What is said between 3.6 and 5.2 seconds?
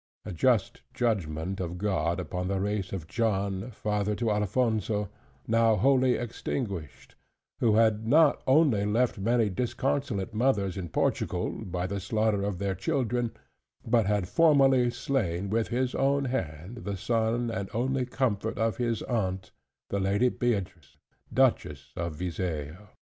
father to Alphonso,